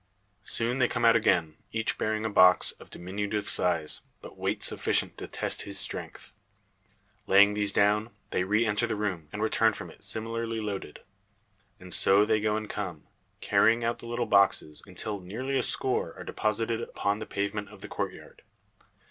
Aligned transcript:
Soon 0.41 0.79
they 0.79 0.87
come 0.87 1.05
out 1.05 1.15
again, 1.15 1.57
each 1.71 1.99
bearing 1.99 2.25
a 2.25 2.29
box, 2.31 2.71
of 2.79 2.89
diminutive 2.89 3.47
size, 3.47 4.01
but 4.19 4.35
weight 4.35 4.63
sufficient 4.63 5.15
to 5.19 5.27
test 5.27 5.61
his 5.61 5.77
strength. 5.77 6.33
Laying 7.27 7.53
these 7.53 7.71
down, 7.71 8.09
they 8.31 8.43
re 8.43 8.65
enter 8.65 8.87
the 8.87 8.95
room, 8.95 9.27
and 9.31 9.43
return 9.43 9.73
from 9.73 9.91
it 9.91 10.03
similarly 10.03 10.59
loaded. 10.59 11.01
And 11.79 11.93
so 11.93 12.25
they 12.25 12.41
go 12.41 12.55
and 12.57 12.67
come, 12.67 13.03
carrying 13.41 13.83
out 13.83 13.99
the 13.99 14.07
little 14.07 14.25
boxes, 14.25 14.81
until 14.87 15.19
nearly 15.19 15.55
a 15.55 15.61
score 15.61 16.15
are 16.17 16.23
deposited 16.23 16.81
upon 16.81 17.19
the 17.19 17.27
pavement 17.27 17.69
of 17.69 17.81
the 17.81 17.87
courtyard. 17.87 18.41